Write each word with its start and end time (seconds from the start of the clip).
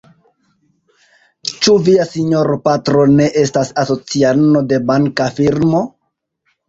Ĉu 1.65 1.75
via 1.89 2.07
sinjoro 2.13 2.57
patro 2.69 3.05
ne 3.19 3.27
estas 3.45 3.73
asociano 3.85 4.65
de 4.73 4.81
banka 4.93 5.29
firmo? 5.37 5.85